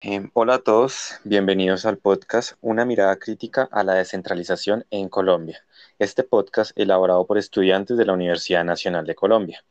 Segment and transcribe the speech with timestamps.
[0.00, 5.64] Em, hola a todos, bienvenidos al podcast Una mirada crítica a la descentralización en Colombia.
[5.98, 9.64] Este podcast elaborado por estudiantes de la Universidad Nacional de Colombia.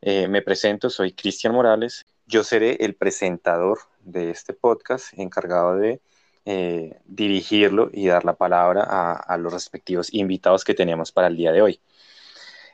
[0.00, 2.06] Eh, me presento, soy Cristian Morales.
[2.26, 6.00] Yo seré el presentador de este podcast, encargado de
[6.46, 11.52] eh, dirigirlo y dar la palabra a los respectivos invitados que tenemos para el día
[11.52, 11.80] de hoy.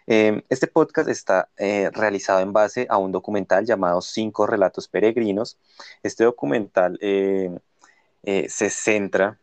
[0.07, 5.59] Em, este podcast está eh, realizado en base a un documental llamado Cinco Relatos Peregrinos.
[6.03, 7.51] Este documental eh,
[8.23, 9.39] eh, se centra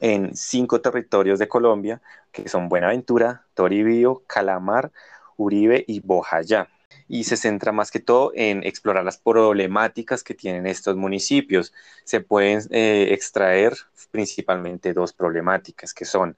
[0.00, 4.92] en cinco territorios de Colombia, que son Buenaventura, Toribío, Calamar,
[5.36, 6.68] Uribe y Bojayá.
[7.08, 11.72] Y se centra más que todo en explorar las problemáticas que tienen estos municipios.
[12.04, 13.74] Se pueden extraer
[14.10, 16.36] principalmente dos problemáticas, que son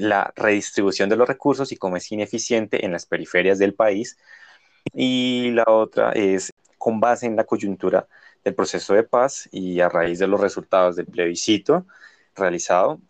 [0.00, 4.18] la redistribución de los recursos y cómo es ineficiente en las periferias del país.
[4.92, 8.06] Y la otra es con base en la coyuntura
[8.44, 11.86] del proceso de paz y a raíz de los resultados del plebiscito
[12.34, 13.00] realizado,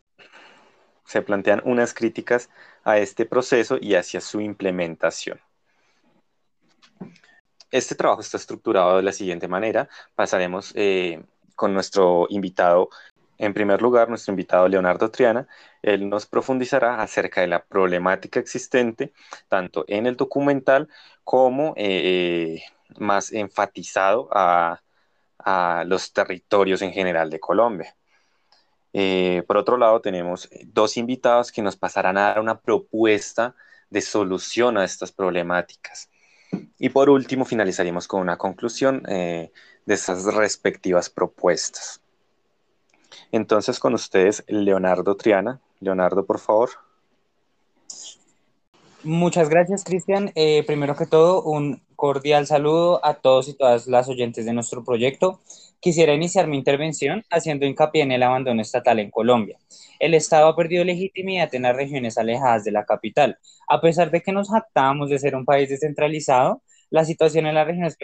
[1.07, 2.49] se plantean unas críticas
[2.85, 5.41] a este proceso y hacia su implementación.
[7.71, 9.89] Este trabajo está estructurado de la siguiente manera.
[10.15, 11.23] Pasaremos eh,
[11.57, 12.89] con nuestro invitado
[13.39, 15.47] en primer lugar, nuestro invitado Leonardo Triana,
[15.83, 19.13] él nos profundizará acerca de la problemática existente
[19.49, 20.89] tanto en el documental
[21.25, 22.63] como eh,
[22.99, 24.81] más enfatizado a,
[25.87, 27.95] los territorios en general de Colombia.
[28.95, 33.55] Eh, por otro lado, tenemos dos invitados que nos pasarán a dar una propuesta
[33.91, 36.09] de solución a estas problemáticas.
[36.79, 39.53] Y por último, finalizaremos con una conclusión eh,
[39.85, 42.01] de esas respectivas propuestas.
[43.33, 45.61] Entonces, con ustedes, Leonardo Triana.
[45.81, 46.71] Leonardo, por favor.
[49.05, 50.33] Muchas gracias, Cristian.
[50.35, 54.83] Eh, primero que todo, un cordial saludo a todos y todas las oyentes de nuestro
[54.83, 55.41] proyecto.
[55.79, 59.59] Quisiera iniciar mi intervención haciendo hincapié en el abandono estatal en Colombia.
[59.99, 63.37] El Estado ha perdido legitimidad en las regiones alejadas de la capital.
[63.69, 67.67] A pesar de que nos jactamos de ser un país descentralizado, la situación en las
[67.67, 67.99] regiones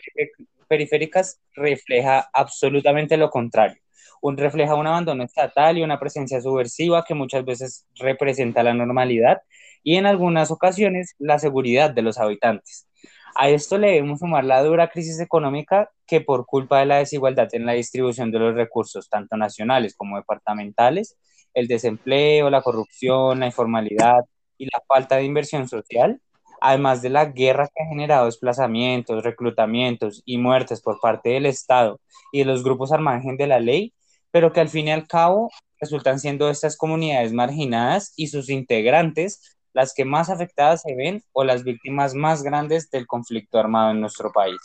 [0.68, 3.80] periféricas refleja absolutamente lo contrario
[4.20, 9.42] un, refleja un abandono estatal y una presencia subversiva que muchas veces representa la normalidad
[9.82, 12.86] y en algunas ocasiones la seguridad de los habitantes.
[13.34, 17.48] A esto le debemos sumar la dura crisis económica que por culpa de la desigualdad
[17.52, 21.16] en la distribución de los recursos, tanto nacionales como departamentales,
[21.54, 24.24] el desempleo, la corrupción, la informalidad
[24.58, 26.20] y la falta de inversión social,
[26.60, 32.00] además de la guerra que ha generado desplazamientos, reclutamientos y muertes por parte del Estado
[32.32, 33.94] y de los grupos al margen de la ley,
[34.30, 39.56] pero que al fin y al cabo resultan siendo estas comunidades marginadas y sus integrantes
[39.72, 44.00] las que más afectadas se ven o las víctimas más grandes del conflicto armado en
[44.00, 44.60] nuestro país.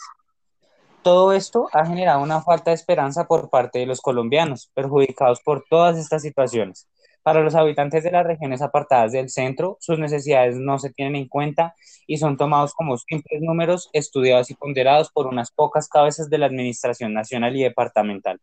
[1.02, 5.64] Todo esto ha generado una falta de esperanza por parte de los colombianos, perjudicados por
[5.70, 6.88] todas estas situaciones.
[7.22, 11.28] Para los habitantes de las regiones apartadas del centro, sus necesidades no se tienen en
[11.28, 11.74] cuenta
[12.06, 16.46] y son tomados como simples números estudiados y ponderados por unas pocas cabezas de la
[16.46, 18.40] Administración Nacional y Departamental.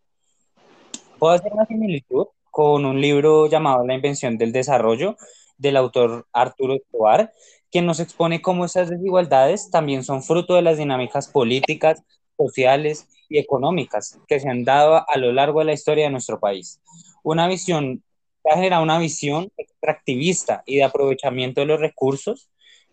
[1.24, 5.16] Puedo hacer una similitud con un libro llamado La invención del desarrollo
[5.58, 7.32] del autor Arturo Escobar,
[7.72, 12.04] quien nos expone cómo esas desigualdades también son fruto de las dinámicas políticas,
[12.36, 16.42] sociales y económicas que se han dado a lo largo de la historia de nuestro
[16.42, 16.82] país.
[17.24, 18.04] Una visión
[18.44, 22.50] generado una visión extractivista y de aprovechamiento de los recursos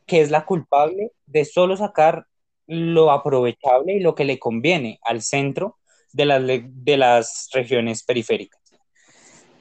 [0.07, 2.27] que es la culpable de solo sacar
[2.69, 5.80] lo aprovechable y lo que le conviene al centro
[6.13, 8.61] de las, de las regiones periféricas.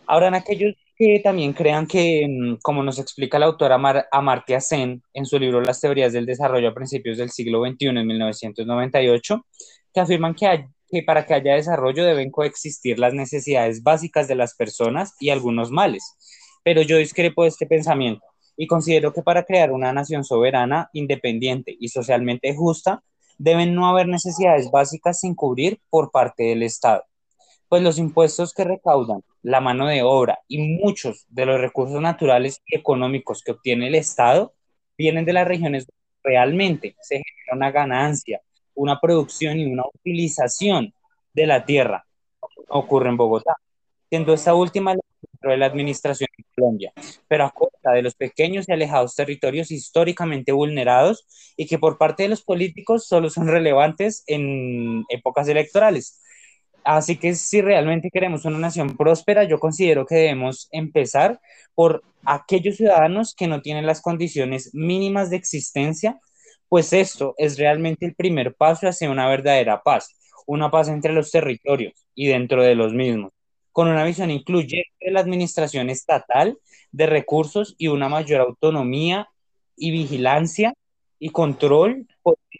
[0.08, 3.80] Habrán aquellos que también crean que, mm, como nos explica la autora
[4.12, 8.08] Amartya Sen en su libro Las teorías del desarrollo a principios del siglo XXI, en
[8.08, 9.46] 1998,
[9.94, 14.56] que afirman que, que para que haya desarrollo deben coexistir las necesidades básicas de las
[14.56, 16.04] personas y algunos males.
[16.64, 18.26] Pero yo discrepo de este pensamiento
[18.58, 23.02] y considero que para crear una nación soberana, independiente y socialmente justa,
[23.40, 27.04] deben no haber necesidades básicas sin cubrir por parte del Estado,
[27.70, 32.62] pues los impuestos que recaudan, la mano de obra y muchos de los recursos naturales
[32.68, 34.54] y económicos que obtiene el Estado
[34.98, 38.42] vienen de las regiones donde realmente se genera una ganancia,
[38.76, 40.94] una producción y una utilización
[41.34, 42.06] de la tierra.
[42.68, 43.56] Ocurre en Bogotá,
[44.10, 44.94] siendo esta última
[45.42, 46.94] de la administración de Colombia,
[47.28, 51.26] pero a costa de los pequeños y alejados territorios históricamente vulnerados
[51.56, 56.22] y que por parte de los políticos solo son relevantes en épocas electorales.
[56.84, 61.40] Así que si realmente queremos una nación próspera, yo considero que debemos empezar
[61.76, 66.20] por aquellos ciudadanos que no tienen las condiciones mínimas de existencia,
[66.68, 70.16] pues esto es realmente el primer paso hacia una verdadera paz
[70.50, 73.32] una paz entre los territorios y dentro de los mismos,
[73.80, 76.58] con una visión incluyente de la administración estatal
[76.92, 79.30] de recursos y una mayor autonomía
[79.78, 80.74] y vigilancia
[81.18, 82.06] y control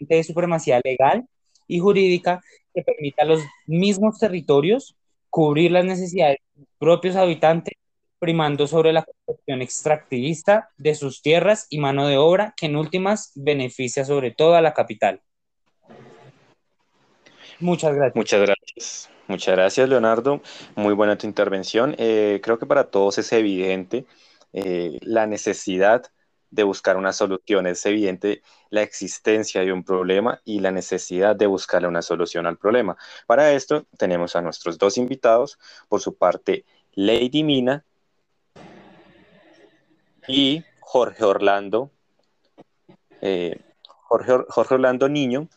[0.00, 1.26] de supremacía legal
[1.66, 2.40] y jurídica
[2.72, 4.96] que permita a los mismos territorios
[5.28, 7.74] cubrir las necesidades de sus propios habitantes,
[8.18, 13.32] primando sobre la construcción extractivista de sus tierras y mano de obra, que en últimas
[13.34, 15.20] beneficia sobre todo a la capital.
[17.58, 18.16] Muchas gracias.
[18.16, 19.10] Muchas gracias.
[19.30, 20.42] Muchas gracias, Leonardo.
[20.74, 21.94] Muy buena tu intervención.
[21.98, 24.04] Eh, creo que para todos es evidente
[24.52, 26.02] eh, la necesidad
[26.50, 27.68] de buscar una solución.
[27.68, 32.58] Es evidente la existencia de un problema y la necesidad de buscarle una solución al
[32.58, 32.96] problema.
[33.28, 35.60] Para esto tenemos a nuestros dos invitados.
[35.88, 37.84] Por su parte, Lady Mina
[40.26, 41.92] y Jorge Orlando.
[43.20, 45.48] Eh, Jorge, Jorge Orlando Niño,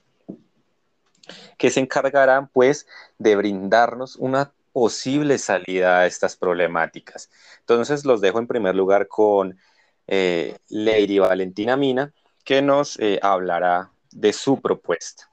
[1.57, 2.87] que se encargarán pues
[3.17, 7.29] de brindarnos una posible salida a estas problemáticas.
[7.59, 9.57] Entonces los dejo en primer lugar con
[10.07, 15.32] eh, Lady Valentina Mina, que nos eh, hablará de su propuesta.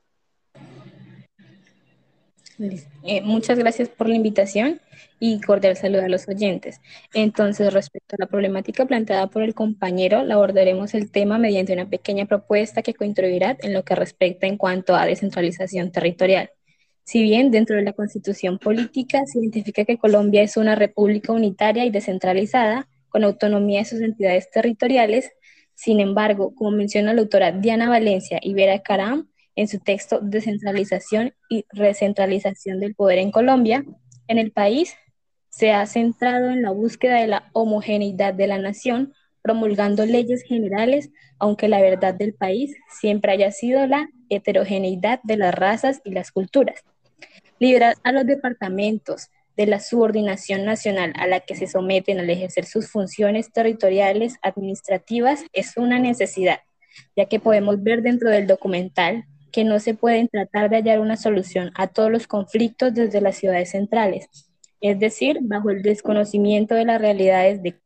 [3.04, 4.80] Eh, muchas gracias por la invitación
[5.18, 6.80] y cordial saludo a los oyentes.
[7.14, 12.26] Entonces, respecto a la problemática planteada por el compañero, abordaremos el tema mediante una pequeña
[12.26, 16.50] propuesta que contribuirá en lo que respecta en cuanto a descentralización territorial.
[17.04, 21.84] Si bien dentro de la constitución política se identifica que Colombia es una república unitaria
[21.84, 25.32] y descentralizada, con autonomía de sus entidades territoriales,
[25.74, 29.29] sin embargo, como menciona la autora Diana Valencia y Vera Caram
[29.60, 33.84] en su texto Descentralización y Recentralización del Poder en Colombia,
[34.26, 34.94] en el país
[35.50, 39.12] se ha centrado en la búsqueda de la homogeneidad de la nación,
[39.42, 45.54] promulgando leyes generales, aunque la verdad del país siempre haya sido la heterogeneidad de las
[45.54, 46.80] razas y las culturas.
[47.58, 49.28] Liberar a los departamentos
[49.58, 55.44] de la subordinación nacional a la que se someten al ejercer sus funciones territoriales administrativas
[55.52, 56.60] es una necesidad,
[57.14, 61.16] ya que podemos ver dentro del documental que no se pueden tratar de hallar una
[61.16, 64.28] solución a todos los conflictos desde las ciudades centrales,
[64.80, 67.80] es decir, bajo el desconocimiento de las realidades de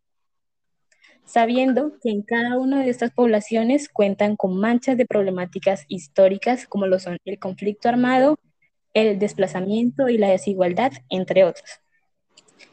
[1.25, 6.87] sabiendo que en cada una de estas poblaciones cuentan con manchas de problemáticas históricas como
[6.87, 8.39] lo son el conflicto armado,
[8.93, 11.81] el desplazamiento y la desigualdad, entre otros.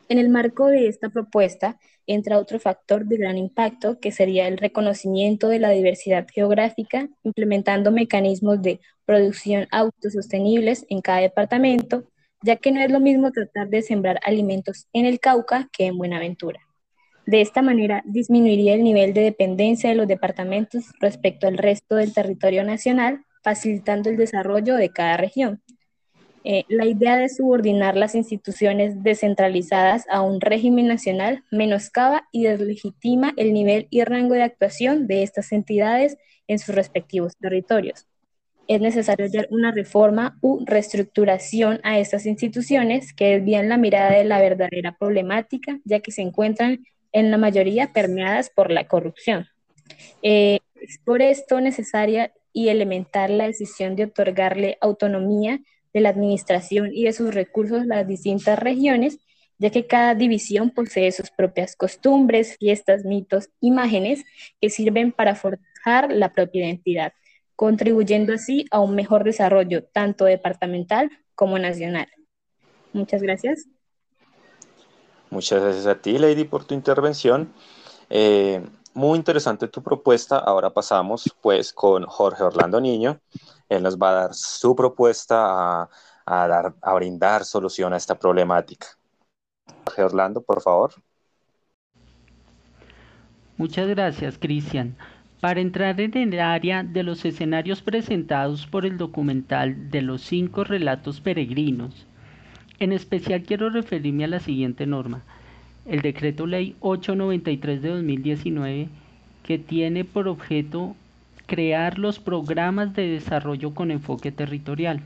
[0.10, 4.58] En el marco de esta propuesta entra otro factor de gran impacto, que sería el
[4.58, 12.06] reconocimiento de la diversidad geográfica, implementando mecanismos de producción autosostenibles en cada departamento,
[12.44, 15.98] ya que no es lo mismo tratar de sembrar alimentos en el Cauca que en
[15.98, 16.60] Buenaventura.
[17.26, 22.14] De esta manera, disminuiría el nivel de dependencia de los departamentos respecto al resto del
[22.14, 25.62] territorio nacional, facilitando el desarrollo de cada región.
[26.44, 33.34] Eh, la idea de subordinar las instituciones descentralizadas a un régimen nacional menoscaba y deslegitima
[33.38, 36.18] el nivel y rango de actuación de estas entidades
[36.48, 38.08] en sus respectivos territorios.
[38.68, 44.24] Es necesario dar una reforma u reestructuración a estas instituciones que desvían la mirada de
[44.24, 49.48] la verdadera problemática, ya que se encuentran en la mayoría permeadas por la corrupción.
[50.24, 55.60] Eh, es por esto necesaria y elemental la decisión de otorgarle autonomía
[55.94, 59.20] de la administración y de sus recursos las distintas regiones,
[59.58, 64.24] ya que cada división posee sus propias costumbres, fiestas, mitos, imágenes
[64.60, 67.14] que sirven para forjar la propia identidad,
[67.56, 72.08] contribuyendo así a un mejor desarrollo tanto departamental como nacional.
[72.94, 73.68] Muchas gracias.
[75.30, 77.54] Muchas gracias a ti, Lady, por tu intervención.
[78.10, 78.62] Eh,
[78.94, 80.38] muy interesante tu propuesta.
[80.38, 83.22] Ahora pasamos pues con Jorge Orlando Niño.
[83.72, 88.88] Él nos va a dar su propuesta a, dar, a brindar solución a esta problemática.
[89.86, 90.92] Jorge Orlando, por favor.
[93.56, 94.98] Muchas gracias, Cristian.
[95.40, 100.66] Para entrar en el área de los escenarios presentados por el documental de los cinco
[100.66, 102.06] relatos peregrinos,
[102.80, 105.24] en especial quiero referirme a la siguiente norma
[105.86, 108.90] el decreto ley 893 de 2019
[109.44, 110.96] que tiene por objeto
[111.52, 115.02] crear los programas de desarrollo con enfoque territorial,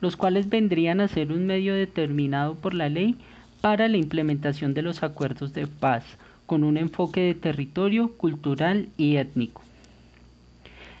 [0.00, 3.14] los cuales vendrían a ser un medio determinado por la ley
[3.60, 6.04] para la implementación de los acuerdos de paz,
[6.46, 9.62] con un enfoque de territorio, cultural y étnico.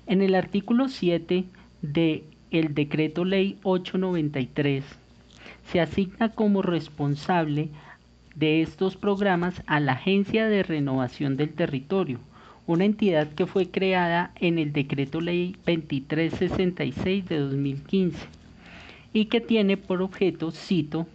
[0.06, 1.44] En el artículo 7
[1.82, 4.84] de el decreto ley 893
[5.64, 7.70] se asigna como responsable
[8.36, 12.20] de estos programas a la Agencia de Renovación del Territorio,
[12.68, 18.18] una entidad que fue creada en el Decreto Ley 2366 de 2015.
[19.14, 21.06] y que tiene por objeto, cito,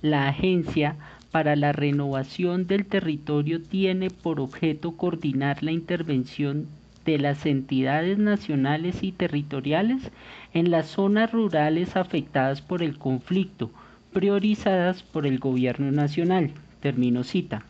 [0.00, 0.96] la agencia
[1.30, 6.66] para la renovación del territorio tiene por objeto coordinar la intervención
[7.04, 10.10] de las entidades nacionales y territoriales
[10.54, 13.70] en las zonas rurales afectadas por el conflicto,
[14.14, 16.52] priorizadas por el gobierno nacional.
[16.80, 17.64] Termino cita.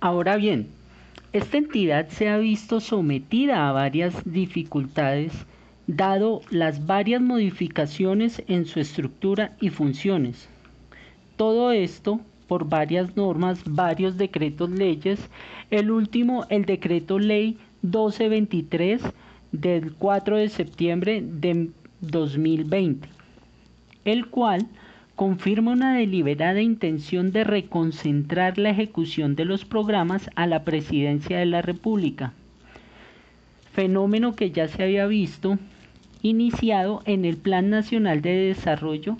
[0.00, 0.66] Ahora bien,
[1.32, 5.32] esta entidad se ha visto sometida a varias dificultades
[5.86, 10.48] dado las varias modificaciones en su estructura y funciones.
[11.36, 15.30] Todo esto por varias normas, varios decretos leyes,
[15.70, 19.02] el último el decreto ley 1223
[19.52, 21.70] del 4 de septiembre de
[22.00, 23.08] 2020,
[24.04, 24.68] el cual
[25.16, 31.46] confirma una deliberada intención de reconcentrar la ejecución de los programas a la presidencia de
[31.46, 32.32] la República,
[33.72, 35.58] fenómeno que ya se había visto
[36.22, 39.16] iniciado en el Plan Nacional de Desarrollo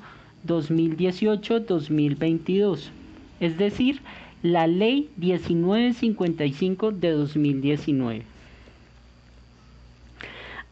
[0.46, 2.90] 2018-2022,
[3.40, 4.00] es decir,
[4.42, 8.22] la Ley 1955 de 2019.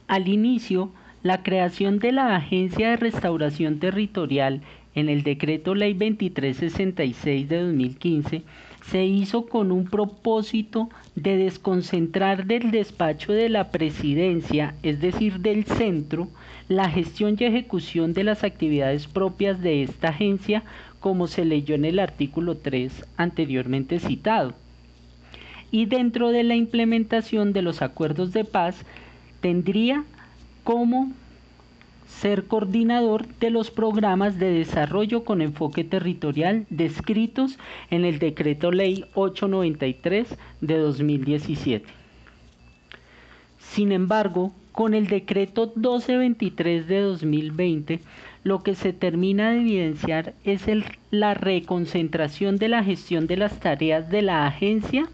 [0.08, 0.90] Al inicio,
[1.22, 4.62] la creación de la Agencia de Restauración Territorial
[4.94, 8.42] en el Decreto Ley 2366 de 2015
[8.90, 15.64] se hizo con un propósito de desconcentrar del despacho de la presidencia, es decir, del
[15.64, 16.28] centro,
[16.68, 20.64] la gestión y ejecución de las actividades propias de esta agencia,
[20.98, 24.54] como se leyó en el artículo 3 anteriormente citado.
[25.70, 28.84] Y dentro de la implementación de los acuerdos de paz,
[29.40, 30.04] tendría
[30.64, 31.12] como
[32.10, 37.58] ser coordinador de los programas de desarrollo con enfoque territorial descritos
[37.90, 41.86] en el Decreto Ley 893 de 2017.
[43.58, 48.00] Sin embargo, con el Decreto 1223 de 2020,
[48.44, 50.62] lo que se termina de evidenciar es
[51.10, 55.08] la reconcentración de la gestión de las tareas de la agencia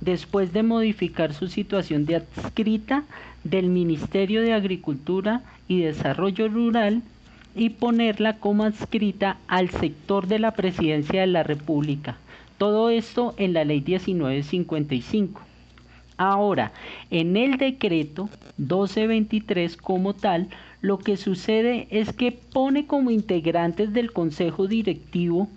[0.00, 3.04] después de modificar su situación de adscrita
[3.44, 7.02] del Ministerio de Agricultura y Desarrollo Rural
[7.54, 12.16] y ponerla como adscrita al sector de la Presidencia de la República.
[12.58, 15.40] Todo esto en la Ley 1955.
[16.16, 16.72] Ahora,
[17.10, 20.48] en el decreto 1223 como tal,
[20.80, 25.48] lo que sucede es que pone como integrantes del Consejo Directivo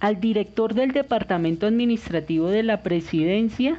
[0.00, 3.78] al director del Departamento Administrativo de la Presidencia,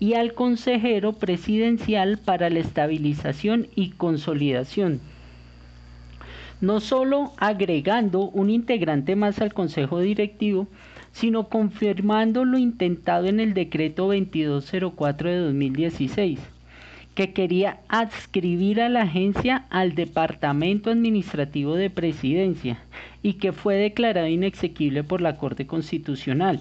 [0.00, 5.00] y al consejero presidencial para la estabilización y consolidación.
[6.60, 10.66] No solo agregando un integrante más al consejo directivo,
[11.12, 16.38] sino confirmando lo intentado en el decreto 2204 de 2016,
[17.18, 22.78] que quería adscribir a la agencia al Departamento Administrativo de Presidencia
[23.24, 26.60] y que fue declarado inexequible por la Corte Constitucional.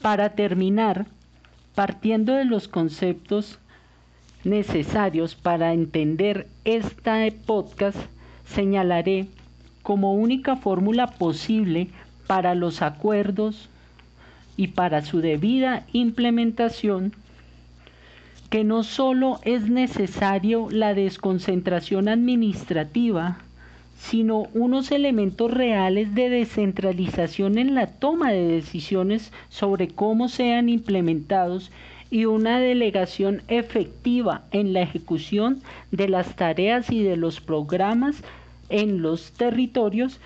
[0.00, 1.04] Para terminar,
[1.74, 3.58] Partiendo de los conceptos
[4.44, 7.98] necesarios para entender este podcast,
[8.46, 9.26] señalaré
[9.82, 11.88] como única fórmula posible
[12.26, 13.68] para los acuerdos
[14.56, 17.12] y para su debida implementación
[18.50, 23.38] que no solo es necesario la desconcentración administrativa,
[23.98, 31.70] sino unos elementos reales de descentralización en la toma de decisiones sobre cómo sean implementados
[32.10, 35.60] y una delegación efectiva en la ejecución
[35.90, 38.22] de las tareas y de los programas
[38.68, 40.20] en los territorios,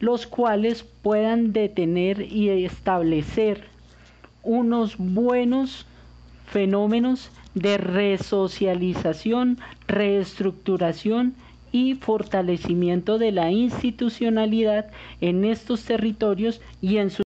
[0.00, 3.64] los cuales puedan detener y establecer
[4.42, 5.86] unos buenos
[6.46, 11.34] fenómenos de resocialización, reestructuración
[11.72, 14.90] y fortalecimiento de la institucionalidad
[15.20, 17.22] en estos territorios y en su...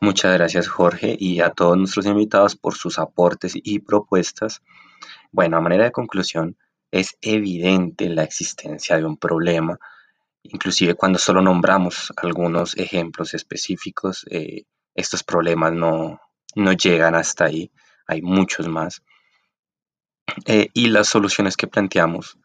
[0.00, 4.62] Muchas gracias Jorge y a todos nuestros invitados por sus aportes y propuestas.
[5.32, 6.56] Bueno, a manera de conclusión,
[6.90, 9.78] es evidente la existencia de un problema,
[10.42, 14.64] inclusive cuando solo nombramos algunos ejemplos específicos, eh,
[14.94, 16.20] estos problemas no,
[16.54, 17.70] no llegan hasta ahí,
[18.08, 19.02] hay muchos más.
[20.46, 22.38] Eh, y las soluciones que planteamos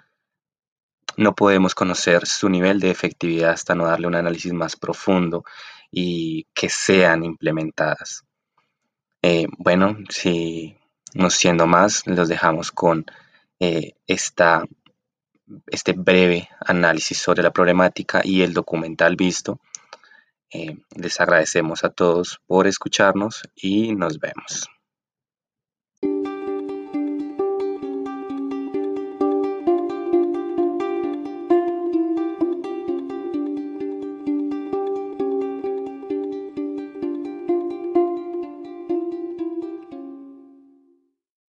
[1.18, 5.46] no podemos conocer su nivel de efectividad hasta no darle un análisis más profundo
[5.92, 8.24] y que sean implementadas.
[9.22, 10.78] Eh, bueno, si
[11.14, 13.06] no siendo más, los dejamos con
[13.60, 14.66] eh, esta,
[15.68, 19.60] este breve análisis sobre la problemática y el documental visto.
[20.96, 24.70] Les agradecemos a todos por escucharnos y nos vemos.